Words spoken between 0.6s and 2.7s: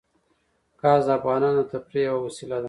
ګاز د افغانانو د تفریح یوه وسیله ده.